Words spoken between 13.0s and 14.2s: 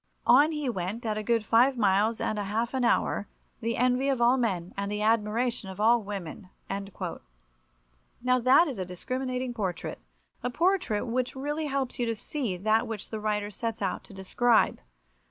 the writer sets out to